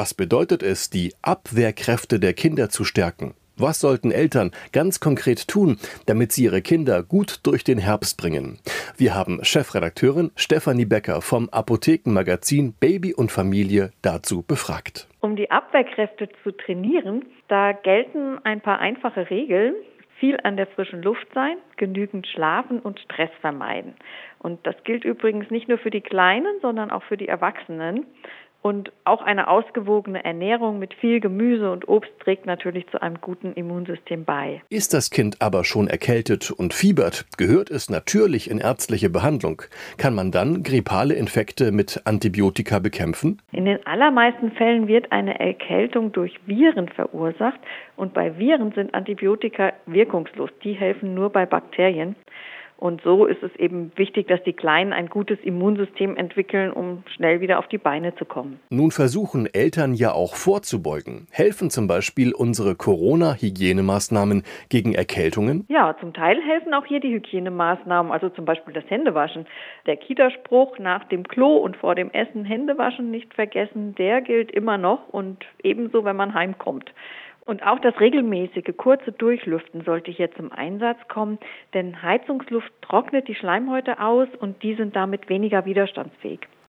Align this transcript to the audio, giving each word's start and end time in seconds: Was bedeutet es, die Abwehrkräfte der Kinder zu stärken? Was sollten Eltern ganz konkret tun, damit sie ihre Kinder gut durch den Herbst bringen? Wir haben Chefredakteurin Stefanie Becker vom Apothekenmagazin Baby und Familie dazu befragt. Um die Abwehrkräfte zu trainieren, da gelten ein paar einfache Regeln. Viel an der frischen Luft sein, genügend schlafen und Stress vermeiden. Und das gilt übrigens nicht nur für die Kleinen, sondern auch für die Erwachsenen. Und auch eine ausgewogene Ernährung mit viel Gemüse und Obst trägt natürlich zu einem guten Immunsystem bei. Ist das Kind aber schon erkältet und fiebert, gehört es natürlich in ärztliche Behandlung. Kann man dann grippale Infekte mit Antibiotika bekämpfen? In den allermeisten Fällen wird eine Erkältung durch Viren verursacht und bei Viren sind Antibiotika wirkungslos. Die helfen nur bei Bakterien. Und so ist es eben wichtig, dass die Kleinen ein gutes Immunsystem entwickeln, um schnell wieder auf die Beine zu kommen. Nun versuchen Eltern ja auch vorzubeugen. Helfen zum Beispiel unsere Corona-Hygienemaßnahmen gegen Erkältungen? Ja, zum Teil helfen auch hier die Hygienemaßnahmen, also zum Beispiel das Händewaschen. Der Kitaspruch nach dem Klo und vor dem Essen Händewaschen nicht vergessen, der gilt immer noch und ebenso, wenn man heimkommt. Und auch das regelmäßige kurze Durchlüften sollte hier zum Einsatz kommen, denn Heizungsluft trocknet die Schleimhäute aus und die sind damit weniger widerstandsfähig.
Was 0.00 0.14
bedeutet 0.14 0.62
es, 0.62 0.90
die 0.90 1.12
Abwehrkräfte 1.22 2.20
der 2.20 2.32
Kinder 2.32 2.68
zu 2.68 2.84
stärken? 2.84 3.34
Was 3.56 3.80
sollten 3.80 4.12
Eltern 4.12 4.52
ganz 4.72 5.00
konkret 5.00 5.48
tun, 5.48 5.76
damit 6.06 6.30
sie 6.30 6.44
ihre 6.44 6.62
Kinder 6.62 7.02
gut 7.02 7.40
durch 7.42 7.64
den 7.64 7.78
Herbst 7.78 8.16
bringen? 8.16 8.60
Wir 8.96 9.16
haben 9.16 9.40
Chefredakteurin 9.42 10.30
Stefanie 10.36 10.84
Becker 10.84 11.20
vom 11.20 11.48
Apothekenmagazin 11.48 12.74
Baby 12.78 13.12
und 13.12 13.32
Familie 13.32 13.90
dazu 14.00 14.44
befragt. 14.46 15.08
Um 15.18 15.34
die 15.34 15.50
Abwehrkräfte 15.50 16.28
zu 16.44 16.52
trainieren, 16.52 17.24
da 17.48 17.72
gelten 17.72 18.38
ein 18.44 18.60
paar 18.60 18.78
einfache 18.78 19.28
Regeln. 19.30 19.74
Viel 20.20 20.38
an 20.42 20.56
der 20.56 20.68
frischen 20.68 21.02
Luft 21.02 21.26
sein, 21.34 21.56
genügend 21.76 22.26
schlafen 22.26 22.80
und 22.80 22.98
Stress 23.00 23.30
vermeiden. 23.40 23.94
Und 24.38 24.64
das 24.64 24.76
gilt 24.84 25.04
übrigens 25.04 25.50
nicht 25.50 25.68
nur 25.68 25.78
für 25.78 25.90
die 25.90 26.00
Kleinen, 26.00 26.60
sondern 26.60 26.90
auch 26.92 27.04
für 27.04 27.16
die 27.16 27.28
Erwachsenen. 27.28 28.04
Und 28.60 28.90
auch 29.04 29.22
eine 29.22 29.48
ausgewogene 29.48 30.24
Ernährung 30.24 30.78
mit 30.78 30.92
viel 30.94 31.20
Gemüse 31.20 31.70
und 31.70 31.88
Obst 31.88 32.10
trägt 32.18 32.44
natürlich 32.44 32.86
zu 32.88 33.00
einem 33.00 33.20
guten 33.20 33.52
Immunsystem 33.52 34.24
bei. 34.24 34.62
Ist 34.68 34.92
das 34.94 35.10
Kind 35.10 35.40
aber 35.40 35.64
schon 35.64 35.86
erkältet 35.86 36.50
und 36.50 36.74
fiebert, 36.74 37.26
gehört 37.36 37.70
es 37.70 37.88
natürlich 37.88 38.50
in 38.50 38.58
ärztliche 38.58 39.10
Behandlung. 39.10 39.62
Kann 39.96 40.14
man 40.14 40.32
dann 40.32 40.64
grippale 40.64 41.14
Infekte 41.14 41.70
mit 41.70 42.02
Antibiotika 42.04 42.80
bekämpfen? 42.80 43.40
In 43.52 43.64
den 43.64 43.86
allermeisten 43.86 44.50
Fällen 44.52 44.88
wird 44.88 45.12
eine 45.12 45.38
Erkältung 45.38 46.10
durch 46.10 46.38
Viren 46.46 46.88
verursacht 46.88 47.60
und 47.96 48.12
bei 48.12 48.38
Viren 48.38 48.72
sind 48.72 48.92
Antibiotika 48.92 49.72
wirkungslos. 49.86 50.50
Die 50.64 50.72
helfen 50.72 51.14
nur 51.14 51.30
bei 51.30 51.46
Bakterien. 51.46 52.16
Und 52.78 53.02
so 53.02 53.26
ist 53.26 53.42
es 53.42 53.54
eben 53.56 53.90
wichtig, 53.96 54.28
dass 54.28 54.40
die 54.44 54.52
Kleinen 54.52 54.92
ein 54.92 55.08
gutes 55.08 55.38
Immunsystem 55.42 56.16
entwickeln, 56.16 56.72
um 56.72 57.02
schnell 57.16 57.40
wieder 57.40 57.58
auf 57.58 57.66
die 57.66 57.76
Beine 57.76 58.14
zu 58.14 58.24
kommen. 58.24 58.60
Nun 58.70 58.92
versuchen 58.92 59.52
Eltern 59.52 59.94
ja 59.94 60.12
auch 60.12 60.36
vorzubeugen. 60.36 61.26
Helfen 61.32 61.70
zum 61.70 61.88
Beispiel 61.88 62.32
unsere 62.32 62.76
Corona-Hygienemaßnahmen 62.76 64.44
gegen 64.68 64.94
Erkältungen? 64.94 65.64
Ja, 65.68 65.96
zum 65.98 66.14
Teil 66.14 66.40
helfen 66.40 66.72
auch 66.72 66.86
hier 66.86 67.00
die 67.00 67.12
Hygienemaßnahmen, 67.12 68.12
also 68.12 68.28
zum 68.28 68.44
Beispiel 68.44 68.72
das 68.72 68.88
Händewaschen. 68.88 69.46
Der 69.86 69.96
Kitaspruch 69.96 70.78
nach 70.78 71.02
dem 71.08 71.24
Klo 71.24 71.56
und 71.56 71.76
vor 71.76 71.96
dem 71.96 72.12
Essen 72.12 72.44
Händewaschen 72.44 73.10
nicht 73.10 73.34
vergessen, 73.34 73.96
der 73.96 74.20
gilt 74.20 74.52
immer 74.52 74.78
noch 74.78 75.08
und 75.08 75.44
ebenso, 75.64 76.04
wenn 76.04 76.16
man 76.16 76.32
heimkommt. 76.32 76.92
Und 77.48 77.62
auch 77.66 77.78
das 77.78 77.98
regelmäßige 77.98 78.76
kurze 78.76 79.10
Durchlüften 79.10 79.82
sollte 79.82 80.10
hier 80.10 80.30
zum 80.32 80.52
Einsatz 80.52 80.98
kommen, 81.08 81.38
denn 81.72 82.02
Heizungsluft 82.02 82.70
trocknet 82.82 83.26
die 83.26 83.34
Schleimhäute 83.34 84.00
aus 84.00 84.28
und 84.38 84.62
die 84.62 84.74
sind 84.74 84.94
damit 84.94 85.30
weniger 85.30 85.64
widerstandsfähig. 85.64 86.40